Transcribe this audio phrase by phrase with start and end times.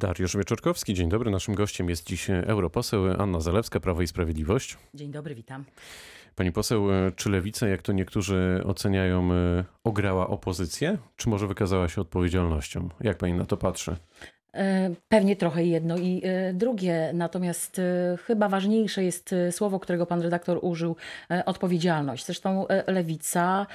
[0.00, 1.30] Dariusz Wieczorkowski, dzień dobry.
[1.30, 4.78] Naszym gościem jest dziś europoseł Anna Zalewska, Prawo i Sprawiedliwość.
[4.94, 5.64] Dzień dobry, witam.
[6.36, 9.28] Pani poseł, czy lewica, jak to niektórzy oceniają,
[9.84, 12.88] ograła opozycję, czy może wykazała się odpowiedzialnością?
[13.00, 13.96] Jak pani na to patrzy?
[14.54, 20.22] E, pewnie trochę jedno i e, drugie, natomiast e, chyba ważniejsze jest słowo, którego pan
[20.22, 20.96] redaktor użył
[21.46, 22.26] odpowiedzialność.
[22.26, 23.66] Zresztą lewica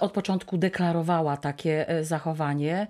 [0.00, 2.86] od początku deklarowała takie zachowanie,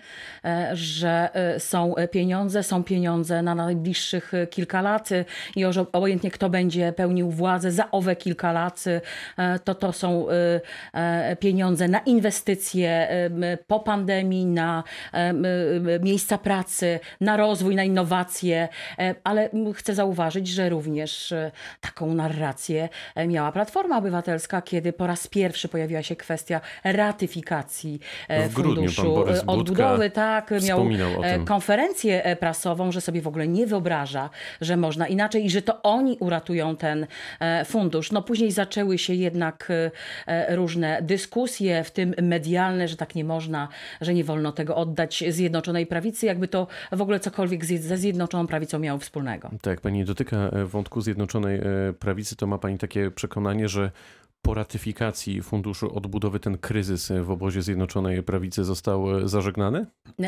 [0.73, 1.29] że
[1.59, 5.09] są pieniądze, są pieniądze na najbliższych kilka lat
[5.57, 8.85] i obojętnie kto będzie pełnił władzę za owe kilka lat,
[9.65, 10.27] to to są
[11.39, 13.09] pieniądze na inwestycje
[13.67, 14.85] po pandemii, na
[16.01, 22.89] miejsca pracy, na rozwój, na innowacje, e, ale chcę zauważyć, że również e, taką narrację
[23.15, 30.11] e, miała Platforma Obywatelska, kiedy po raz pierwszy pojawiła się kwestia ratyfikacji w funduszu odbudowy.
[30.11, 30.87] Tak, miał
[31.45, 36.17] konferencję prasową, że sobie w ogóle nie wyobraża, że można inaczej i że to oni
[36.21, 37.07] uratują ten
[37.65, 38.13] fundusz.
[38.13, 39.69] No później zaczęły się jednak
[40.49, 43.69] różne dyskusje, w tym medialne, że tak nie można,
[44.01, 48.79] że nie wolno tego oddać Zjednoczonej Prawicy, jakby to w ogóle cokolwiek ze Zjednoczoną Prawicą
[48.79, 49.51] miało wspólnego.
[49.63, 51.63] Tak, pani dotyka e, wątku Zjednoczonej e,
[51.99, 53.91] Prawicy, to ma pani takie przekonanie, że
[54.45, 59.87] po ratyfikacji Funduszu Odbudowy ten kryzys w obozie Zjednoczonej Prawicy został zażegnany?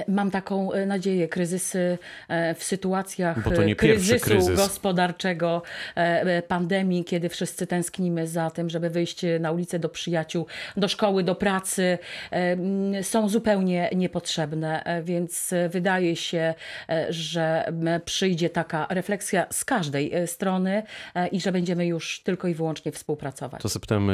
[0.08, 1.28] Mam taką e, nadzieję.
[1.28, 3.38] Kryzysy e, w sytuacjach
[3.76, 4.56] kryzysu kryzys.
[4.56, 5.62] gospodarczego,
[5.94, 11.22] e, pandemii, kiedy wszyscy tęsknimy za tym, żeby wyjść na ulicę do przyjaciół, do szkoły,
[11.22, 11.98] do pracy,
[13.02, 15.02] są zupełnie niepotrzebne.
[15.04, 16.54] Więc wydaje się,
[17.08, 17.72] że
[18.04, 20.82] przyjdzie taka refleksja z każdej strony
[21.32, 23.62] i że będziemy już tylko i wyłącznie współpracować.
[23.62, 23.68] To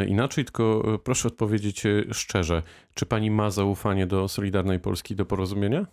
[0.09, 2.62] inaczej, tylko e, proszę odpowiedzieć e, szczerze.
[2.95, 5.87] Czy pani ma zaufanie do Solidarnej Polski, do porozumienia?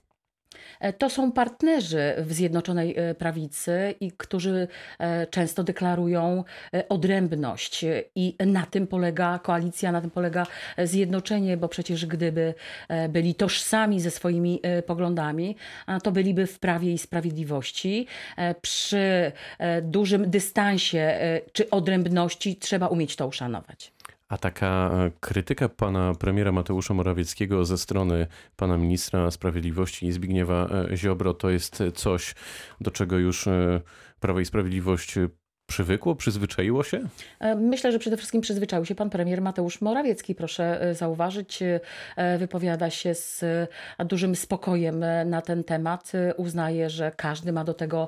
[0.80, 4.68] E, to są partnerzy w Zjednoczonej e, Prawicy, i którzy
[5.00, 6.44] e, często deklarują
[6.90, 7.86] odrębność.
[8.16, 10.46] I na tym polega koalicja, na tym polega
[10.84, 12.54] zjednoczenie, bo przecież gdyby
[13.10, 15.56] byli tożsami ze swoimi poglądami,
[16.04, 18.08] to byliby w prawie i sprawiedliwości.
[18.62, 19.32] Przy
[19.82, 21.20] dużym dystansie
[21.54, 23.92] czy odrębności trzeba umieć to uszanować.
[24.30, 30.98] A taka e, krytyka pana premiera Mateusza Morawieckiego ze strony pana ministra sprawiedliwości Zbigniewa e,
[30.98, 32.36] Ziobro to jest coś,
[32.82, 33.82] do czego już e,
[34.20, 35.16] Prawo i Sprawiedliwość
[35.70, 37.00] przywykło, przyzwyczaiło się?
[37.40, 40.36] E, myślę, że przede wszystkim przyzwyczaił się pan premier Mateusz Morawiecki.
[40.36, 43.46] Proszę e, zauważyć, e, wypowiada się z
[44.00, 46.12] dużym spokojem na ten temat.
[46.38, 48.08] Uznaje, że każdy ma do tego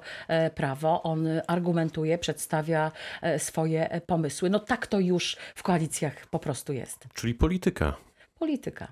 [0.56, 1.04] prawo.
[1.04, 2.92] On argumentuje, przedstawia
[3.38, 4.50] swoje pomysły.
[4.50, 7.08] No tak to już w koalicjach po prostu jest.
[7.14, 7.94] Czyli polityka.
[8.40, 8.88] Polityka.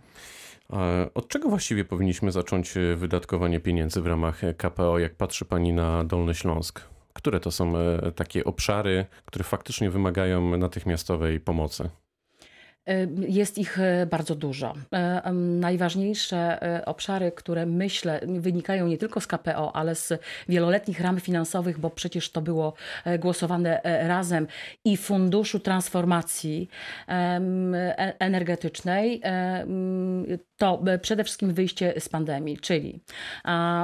[1.13, 6.35] Od czego właściwie powinniśmy zacząć wydatkowanie pieniędzy w ramach KPO, jak patrzy Pani na Dolny
[6.35, 6.98] Śląsk?
[7.19, 11.89] Które to są e, takie obszary, które faktycznie wymagają natychmiastowej pomocy?
[13.27, 14.73] Jest ich e, bardzo dużo.
[14.93, 20.13] E, najważniejsze obszary, które myślę wynikają nie tylko z KPO, ale z
[20.49, 22.73] wieloletnich ram finansowych, bo przecież to było
[23.19, 24.47] głosowane razem
[24.85, 26.69] i Funduszu Transformacji
[28.19, 29.21] Energetycznej,
[30.59, 32.99] to e, przede wszystkim wyjście z pandemii, czyli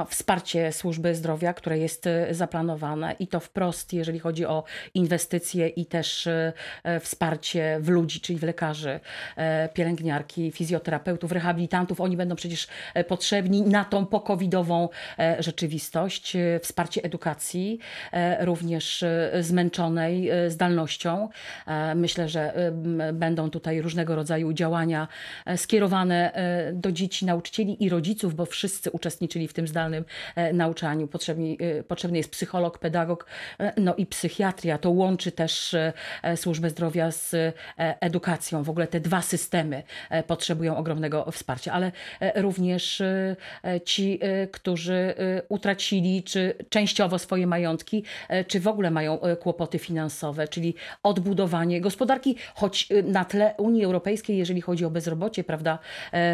[0.08, 4.64] wsparcie służby zdrowia, które jest e, zaplanowane i to wprost, jeżeli chodzi o
[4.94, 6.52] inwestycje i też e,
[7.00, 8.95] wsparcie w ludzi, czyli w lekarzy,
[9.74, 12.00] pielęgniarki, fizjoterapeutów, rehabilitantów.
[12.00, 12.68] Oni będą przecież
[13.08, 14.88] potrzebni na tą pokowidową
[15.38, 16.36] rzeczywistość.
[16.62, 17.78] Wsparcie edukacji,
[18.40, 19.04] również
[19.40, 21.28] zmęczonej zdalnością.
[21.94, 22.72] Myślę, że
[23.12, 25.08] będą tutaj różnego rodzaju działania
[25.56, 26.32] skierowane
[26.72, 31.08] do dzieci, nauczycieli i rodziców, bo wszyscy uczestniczyli w tym zdalnym e, nauczaniu.
[31.08, 33.26] Potrzebny, e, potrzebny jest psycholog, pedagog,
[33.60, 34.78] e, no i psychiatria.
[34.78, 35.76] To łączy też
[36.36, 37.34] służbę zdrowia z
[37.76, 38.62] edukacją.
[38.62, 39.82] W ogóle te dwa systemy
[40.26, 41.92] potrzebują ogromnego wsparcia, ale
[42.34, 43.02] również
[43.84, 44.20] ci,
[44.52, 45.14] którzy
[45.48, 48.04] utracili czy częściowo swoje majątki,
[48.46, 54.60] czy w ogóle mają kłopoty finansowe, czyli odbudowanie gospodarki, choć na tle Unii Europejskiej, jeżeli
[54.60, 55.78] chodzi o bezrobocie, prawda,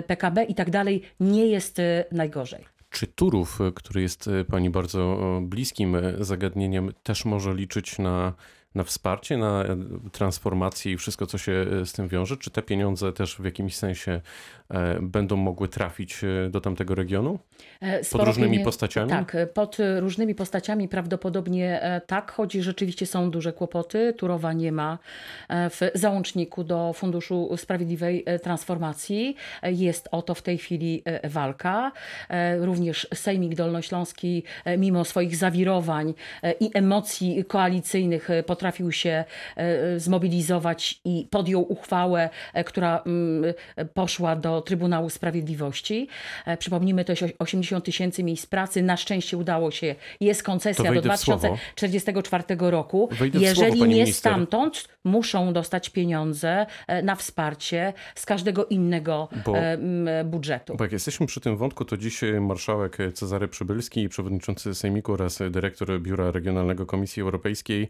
[0.06, 2.64] PKB i tak dalej, nie jest e, najgorzej.
[2.90, 8.32] Czy Turów, e, który jest e, Pani bardzo bliskim zagadnieniem, też może liczyć na
[8.74, 9.76] na wsparcie, na e,
[10.12, 12.36] transformację i wszystko, co się e, z tym wiąże?
[12.36, 14.20] Czy te pieniądze też w jakimś sensie
[14.70, 16.20] e, będą mogły trafić
[16.50, 17.38] do tamtego regionu?
[18.12, 19.10] Pod różnymi postaciami?
[19.10, 24.12] Tak, pod różnymi postaciami prawdopodobnie tak, choć rzeczywiście są duże kłopoty.
[24.12, 24.98] Turowa nie ma
[25.50, 29.36] w załączniku do Funduszu Sprawiedliwej Transformacji.
[29.62, 31.92] Jest o to w tej chwili walka.
[32.58, 34.42] Również Sejmik Dolnośląski,
[34.78, 36.14] mimo swoich zawirowań
[36.60, 38.28] i emocji koalicyjnych,
[38.62, 39.24] potrafił się
[39.56, 43.54] e, zmobilizować i podjął uchwałę, e, która mm,
[43.94, 46.08] poszła do Trybunału Sprawiedliwości.
[46.46, 48.82] E, przypomnijmy, to jest 80 tysięcy miejsc pracy.
[48.82, 53.08] Na szczęście udało się, jest koncesja do 2044 roku.
[53.12, 54.32] Wejdę Jeżeli słowo, nie minister.
[54.32, 56.66] stamtąd, muszą dostać pieniądze
[57.02, 59.54] na wsparcie z każdego innego bo,
[60.24, 60.76] budżetu.
[60.76, 66.00] Bo jak jesteśmy przy tym wątku, to dziś marszałek Cezary Przybylski, przewodniczący Sejmiku oraz dyrektor
[66.00, 67.88] Biura Regionalnego Komisji Europejskiej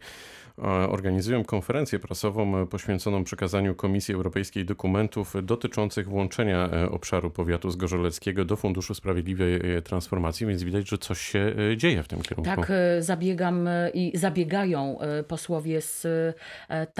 [0.89, 8.55] organizują konferencję prasową poświęconą przekazaniu Komisji Europejskiej dokumentów dotyczących włączenia e, obszaru powiatu zgorzeleckiego do
[8.55, 12.55] Funduszu Sprawiedliwej e, Transformacji, więc widać, że coś się e, dzieje w tym kierunku.
[12.55, 16.07] Tak, zabiegam i zabiegają posłowie z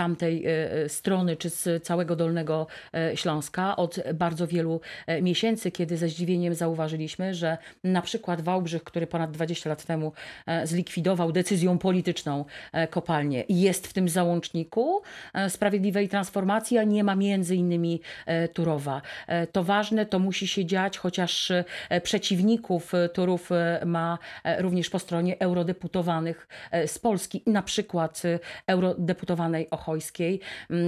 [0.03, 0.45] tamtej
[0.87, 2.67] strony, czy z całego Dolnego
[3.15, 4.81] Śląska od bardzo wielu
[5.21, 10.11] miesięcy, kiedy ze zdziwieniem zauważyliśmy, że na przykład Wałbrzych, który ponad 20 lat temu
[10.63, 12.45] zlikwidował decyzją polityczną
[12.89, 15.01] kopalnię jest w tym załączniku
[15.33, 19.01] e, sprawiedliwej transformacji, a nie ma między innymi e, Turowa.
[19.27, 21.51] E, to ważne, to musi się dziać, chociaż
[22.03, 23.49] przeciwników Turów
[23.85, 24.17] ma
[24.57, 26.47] również po stronie eurodeputowanych
[26.87, 28.21] z Polski, na przykład
[28.67, 30.39] eurodeputowanej Ochojskiej,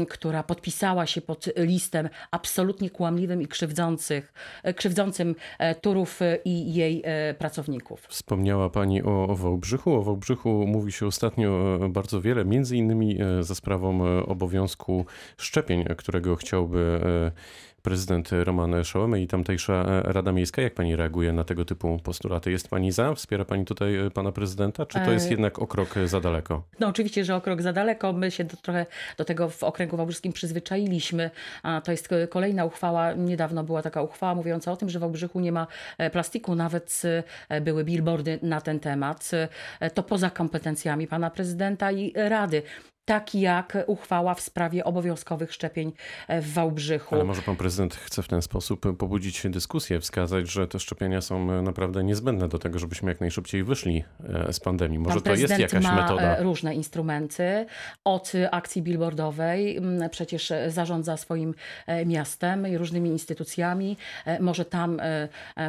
[0.10, 4.34] która podpisała się pod listem absolutnie kłamliwym i krzywdzących,
[4.76, 5.36] krzywdzącym
[5.82, 7.04] Turów i jej
[7.38, 8.06] pracowników.
[8.10, 9.94] Wspomniała Pani o Wałbrzychu.
[9.94, 15.06] O Wałbrzychu mówi się ostatnio bardzo wiele między innymi e, za sprawą e, obowiązku
[15.38, 17.32] szczepień, którego chciałby e,
[17.86, 20.62] prezydent Roman Szołemy i tamtejsza Rada Miejska.
[20.62, 22.52] Jak pani reaguje na tego typu postulaty?
[22.52, 23.14] Jest pani za?
[23.14, 24.86] Wspiera pani tutaj pana prezydenta?
[24.86, 26.64] Czy to jest jednak o krok za daleko?
[26.80, 28.14] No oczywiście, że o krok za daleko.
[28.14, 28.86] My się do, trochę
[29.18, 31.32] do tego w okręgu wałbrzyskim przyzwyczailiśmy.
[31.64, 33.14] A to jest kolejna uchwała.
[33.14, 35.68] Niedawno była taka uchwała mówiąca o tym, że w Wałbrzychu nie ma
[36.12, 36.56] plastiku.
[36.56, 37.02] Nawet
[37.62, 39.32] były billboardy na ten temat.
[39.94, 42.62] To poza kompetencjami pana prezydenta i Rady
[43.06, 45.94] tak jak uchwała w sprawie obowiązkowych szczepień
[46.30, 47.16] w Wałbrzychu.
[47.16, 51.62] Ale może pan prezydent chce w ten sposób pobudzić dyskusję, wskazać, że te szczepienia są
[51.62, 55.00] naprawdę niezbędne do tego, żebyśmy jak najszybciej wyszli e, z pandemii.
[55.00, 56.38] Może to jest jakaś ma metoda?
[56.38, 57.66] E, różne instrumenty.
[58.04, 59.82] Od akcji billboardowej
[60.12, 61.54] przecież zarządza swoim
[61.88, 63.98] e, miastem i różnymi instytucjami.
[64.40, 65.02] Może tam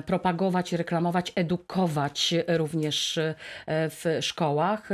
[0.06, 3.20] propagować, reklamować, edukować również
[3.66, 4.88] w szkołach.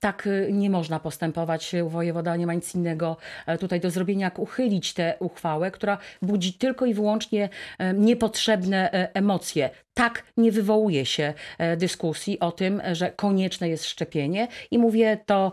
[0.00, 1.49] Tak nie można postępować
[1.88, 3.16] wojewoda nie ma nic innego
[3.46, 7.48] e, tutaj do zrobienia, jak uchylić tę uchwałę, która budzi tylko i wyłącznie
[7.78, 9.70] e, niepotrzebne e, emocje.
[9.94, 11.34] Tak nie wywołuje się
[11.76, 15.52] dyskusji o tym, że konieczne jest szczepienie i mówię to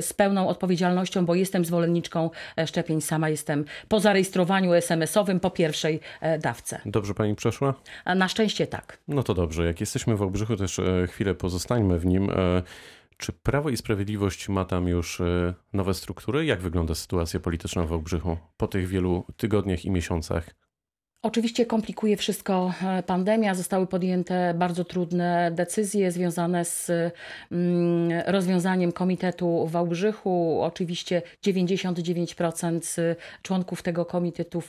[0.00, 2.30] z pełną odpowiedzialnością, bo jestem zwolenniczką
[2.66, 3.00] szczepień.
[3.00, 6.00] Sama jestem po zarejestrowaniu SMS-owym po pierwszej
[6.40, 6.80] dawce.
[6.86, 7.74] Dobrze pani przeszła?
[8.16, 8.98] Na szczęście tak.
[9.08, 9.64] No to dobrze.
[9.66, 12.30] Jak jesteśmy w Obrzychu, też chwilę pozostańmy w nim.
[13.18, 16.44] Czy Prawo i Sprawiedliwość ma tam już e, nowe struktury?
[16.44, 20.54] Jak wygląda sytuacja polityczna w Wałbrzychu po tych wielu tygodniach i miesiącach?
[21.22, 23.54] Oczywiście komplikuje wszystko e, pandemia.
[23.54, 26.90] Zostały podjęte bardzo trudne decyzje związane z
[27.52, 30.62] mm, rozwiązaniem komitetu w Wałbrzychu.
[30.62, 33.00] Oczywiście 99%
[33.42, 34.62] członków tego komitetu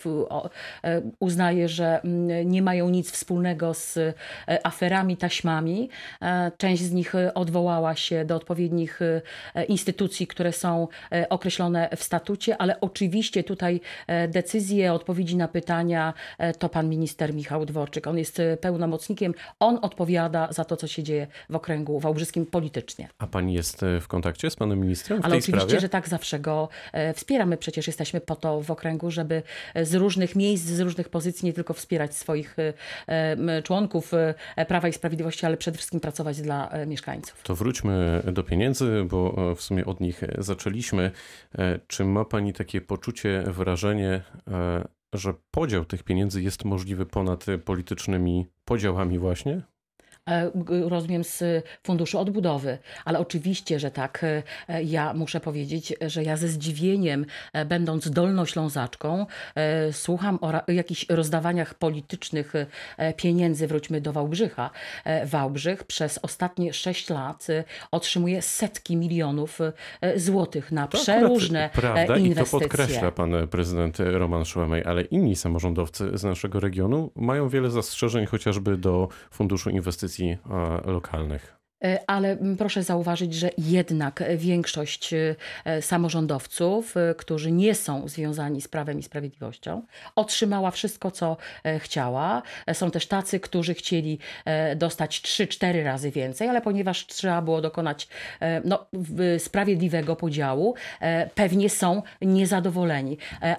[0.84, 4.14] e, uznaje, że mm, nie mają nic wspólnego z e,
[4.64, 5.90] aferami, taśmami.
[6.58, 9.00] Część z nich odwołała się do odpowiednich
[9.68, 10.88] instytucji, które są
[11.30, 13.82] określone w statucie, ale oczywiście tutaj
[14.28, 16.14] decyzje, odpowiedzi na pytania,
[16.60, 18.08] to pan minister Michał Dworczyk.
[18.08, 23.10] On jest e, pełnomocnikiem, on odpowiada za to, co się dzieje w okręgu wałbrzyskim politycznie.
[23.18, 25.82] A pani jest e, w kontakcie z panem ministrem w Ale tej oczywiście, sprawie?
[25.82, 27.58] że tak, zawsze go e, wspieramy.
[27.58, 29.44] Przecież jesteśmy po to w okręgu, żeby
[29.76, 32.56] z różnych miejsc, z różnych pozycji nie tylko wspierać swoich
[33.64, 34.12] członków
[34.68, 37.42] Prawa i Sprawiedliwości, ale przede wszystkim pracować dla mieszkańców.
[37.44, 41.12] To wróćmy do pieniędzy, bo w sumie od nich zaczęliśmy.
[41.88, 44.22] Czy ma pani takie poczucie, wrażenie,
[45.14, 49.62] że podział tych pieniędzy jest możliwy ponad politycznymi podziałami właśnie?
[50.30, 50.52] E,
[50.90, 51.44] rozumiem z
[51.84, 52.78] Funduszu Odbudowy.
[53.06, 54.26] Ale oczywiście, że tak.
[54.68, 59.26] E, Ja muszę powiedzieć, że ja ze zdziwieniem, e, będąc dolnoślązaczką,
[59.92, 62.54] słucham o jakichś rozdawaniach politycznych
[63.18, 64.70] pieniędzy, wróćmy do Wałbrzycha.
[65.26, 67.48] Wałbrzych przez ostatnie sześć lat
[67.92, 69.60] otrzymuje setki milionów
[70.16, 72.60] złotych na To przeróżne Prawda, e, i to inwestycje.
[72.60, 78.78] podkreśla pan prezydent Roman Szłemej, ale inni samorządowcy z naszego regionu mają wiele zastrzeżeń chociażby
[78.78, 80.38] do Funduszu Inwestycji e,
[80.92, 81.59] Lokalnych.
[81.84, 88.68] E, Ale proszę zauważyć, że jednak większość e, samorządowców, e, którzy nie są związani z
[88.68, 89.82] Prawem i Sprawiedliwością,
[90.16, 91.38] otrzymała wszystko, co
[91.80, 92.42] chciała.
[92.74, 94.20] Są też tacy, którzy chcieli
[94.76, 98.08] dostać 3-4 razy więcej, ale ponieważ trzeba było dokonać
[98.66, 98.86] no,
[99.38, 100.76] sprawiedliwego podziału,
[101.36, 103.18] pewnie są niezadowoleni.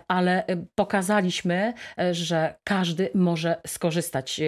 [0.09, 1.73] Ale pokazaliśmy,
[2.13, 4.41] że każdy może skorzystać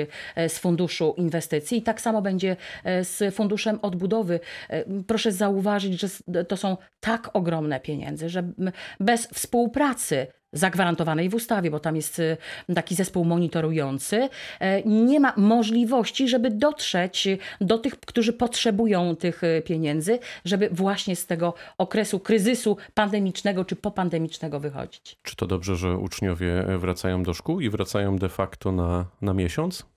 [0.49, 4.40] z funduszu inwestycji i tak samo będzie z funduszem odbudowy.
[4.69, 6.09] E, Proszę zauważyć, że
[6.45, 8.52] to są tak ogromne pieniądze, że
[9.00, 12.37] bez współpracy zagwarantowanej w ustawie, bo tam jest e,
[12.75, 14.28] taki zespół monitorujący,
[14.61, 17.28] e, nie ma możliwości, żeby dotrzeć
[17.61, 24.61] do tych, którzy potrzebują tych pieniędzy, żeby właśnie z tego okresu kryzysu pandemicznego czy popandemicznego
[24.61, 25.19] wychodzić.
[25.23, 29.92] Czy to dobrze, że uczniowie wracają do szkół i wracają de facto na, na miesiąc?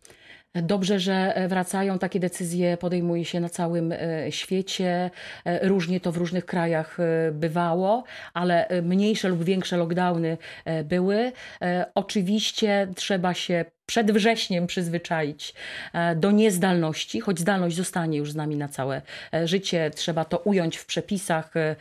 [0.63, 1.99] Dobrze, że wracają.
[1.99, 5.11] Takie decyzje podejmuje się na całym e, świecie.
[5.45, 10.83] E, Różnie to w różnych krajach e, bywało, ale e, mniejsze lub większe lockdowny e,
[10.83, 11.31] były.
[11.61, 15.53] E, Oczywiście trzeba się przed wrześniem przyzwyczaić
[15.93, 19.01] e, do niezdalności, choć zdalność zostanie już z nami na całe
[19.33, 19.91] e, życie.
[19.95, 21.53] Trzeba to ująć w przepisach.
[21.57, 21.75] E,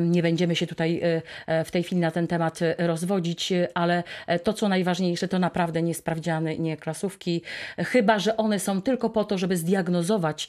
[0.00, 1.00] Nie będziemy się tutaj
[1.64, 4.02] w tej chwili na ten temat rozwodzić, ale
[4.42, 7.42] to, co najważniejsze, to naprawdę nie sprawdziany, nie klasówki,
[7.78, 10.48] chyba że one są tylko po to, żeby zdiagnozować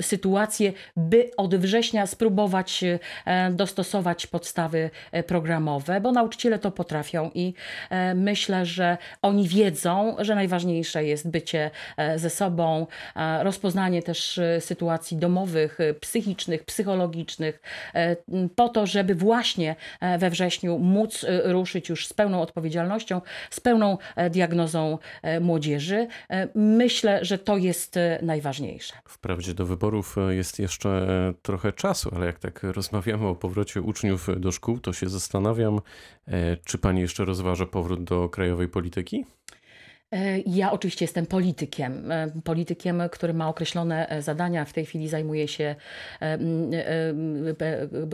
[0.00, 2.84] sytuację, by od września spróbować
[3.50, 4.90] dostosować podstawy
[5.26, 7.54] programowe, bo nauczyciele to potrafią i
[8.14, 14.60] myślę, że oni wiedzą, że najważniejsze jest bycie e, ze sobą, e, rozpoznanie też e,
[14.60, 17.60] sytuacji domowych, psychicznych, psychologicznych,
[18.56, 19.76] po to, żeby właśnie
[20.18, 23.20] we wrześniu móc ruszyć już z pełną odpowiedzialnością,
[23.50, 23.98] z pełną
[24.30, 24.98] diagnozą
[25.40, 26.06] młodzieży.
[26.54, 28.94] Myślę, że to jest najważniejsze.
[29.08, 31.06] Wprawdzie do wyborów jest jeszcze
[31.42, 35.80] trochę czasu, ale jak tak rozmawiamy o powrocie uczniów do szkół, to się zastanawiam,
[36.64, 39.24] czy pani jeszcze rozważa powrót do krajowej polityki?
[40.14, 42.12] E, Ja oczywiście jestem politykiem.
[42.12, 44.64] e, Politykiem, który ma określone e, zadania.
[44.64, 45.74] W tej chwili zajmuję się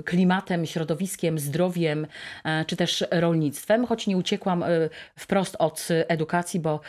[0.04, 2.06] klimatem, środowiskiem, zdrowiem,
[2.66, 4.64] czy też rolnictwem, choć nie uciekłam
[5.16, 6.80] wprost od edukacji, bo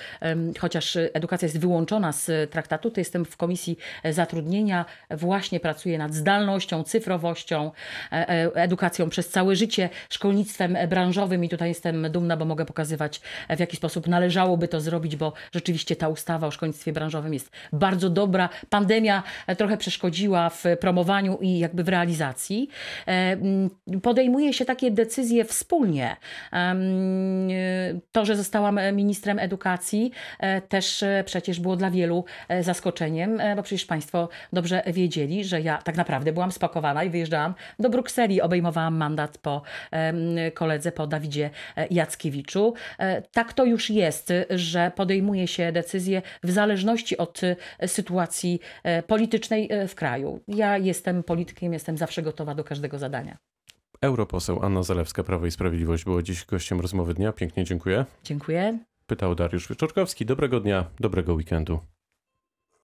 [0.59, 3.77] chociaż edukacja jest wyłączona z traktatu, to jestem w Komisji
[4.11, 4.85] Zatrudnienia.
[5.11, 7.71] Właśnie pracuję nad zdalnością, cyfrowością,
[8.55, 13.77] edukacją przez całe życie, szkolnictwem branżowym i tutaj jestem dumna, bo mogę pokazywać, w jaki
[13.77, 18.49] sposób należałoby to zrobić, bo rzeczywiście ta ustawa o szkolnictwie branżowym jest bardzo dobra.
[18.69, 22.69] Pandemia e, trochę przeszkodziła w promowaniu i jakby w realizacji.
[23.07, 23.37] E,
[24.01, 26.15] Podejmuje się takie decyzje wspólnie.
[26.53, 26.75] E,
[28.11, 30.11] To, że zostałam ministrem edukacji,
[30.69, 32.25] też przecież było dla wielu
[32.61, 37.89] zaskoczeniem, bo przecież Państwo dobrze wiedzieli, że ja tak naprawdę byłam spakowana i wyjeżdżałam do
[37.89, 39.61] Brukseli, obejmowałam mandat po
[40.53, 41.49] koledze, po Dawidzie
[41.91, 42.73] Jackiewiczu.
[43.31, 49.67] Tak to już jest, że podejmuje się decyzje w zależności od e, sytuacji e, politycznej
[49.71, 50.39] e, w kraju.
[50.47, 53.37] Ja jestem politykiem, jestem zawsze gotowa do każdego zadania.
[54.01, 57.33] Europoseł Anna Zalewska, Prawo i Sprawiedliwość, była dziś gościem rozmowy dnia.
[57.33, 58.05] Pięknie dziękuję.
[58.23, 58.79] Dziękuję.
[59.07, 60.25] Pytał Dariusz Wieczorkowski.
[60.25, 61.79] Dobrego dnia, dobrego weekendu.